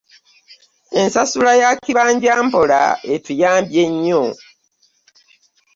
Ensasula 1.01 1.51
ya 1.61 1.69
kibanja 1.83 2.33
mpola 2.45 2.81
etuyambye 3.13 3.83
nnyo. 3.91 4.23